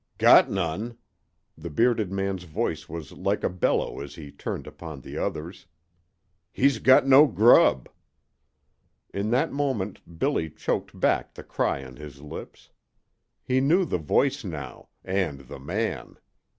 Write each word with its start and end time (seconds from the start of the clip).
"Got 0.17 0.49
none!" 0.49 0.97
The 1.55 1.69
bearded 1.69 2.11
man's 2.11 2.45
voice 2.45 2.89
was 2.89 3.11
like 3.11 3.43
a 3.43 3.49
bellow 3.51 3.99
as 3.99 4.15
he 4.15 4.31
turned 4.31 4.65
upon 4.65 5.01
the 5.01 5.19
others, 5.19 5.67
"He's 6.51 6.79
got 6.79 7.05
no 7.05 7.27
grub!" 7.27 7.87
In 9.13 9.29
that 9.29 9.53
moment 9.53 10.17
Billy 10.17 10.49
choked 10.49 10.99
back 10.99 11.35
the 11.35 11.43
cry 11.43 11.85
on 11.85 11.97
his 11.97 12.19
lips. 12.19 12.71
He 13.43 13.61
knew 13.61 13.85
the 13.85 13.99
voice 13.99 14.43
now 14.43 14.87
and 15.05 15.41
the 15.41 15.59
man. 15.59 16.17